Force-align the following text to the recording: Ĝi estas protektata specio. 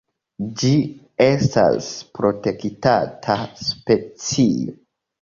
Ĝi 0.61 0.71
estas 1.25 1.91
protektata 2.21 3.39
specio. 3.71 4.79